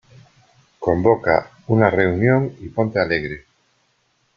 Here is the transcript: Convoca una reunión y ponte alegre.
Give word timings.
Convoca 0.79 1.45
una 1.67 1.91
reunión 1.91 2.55
y 2.59 2.69
ponte 2.69 2.97
alegre. 2.99 3.45